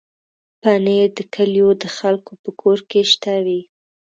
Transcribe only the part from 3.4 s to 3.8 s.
وي.